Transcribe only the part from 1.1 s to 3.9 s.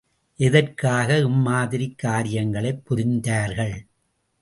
இம்மாதிரிக் காரியங்களைப் புரிந்தார்கள்?